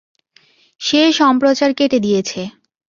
সে 0.81 1.01
সম্প্রচার 1.11 1.69
কেটে 1.73 1.99
দিয়েছে। 1.99 2.41